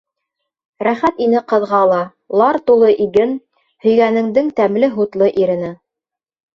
[0.87, 2.01] Рәхәт ине ҡыҙға ла:
[2.43, 3.37] лар тулы иген,
[3.87, 5.75] һөйгәнеңдең тәмле һутлы ирене.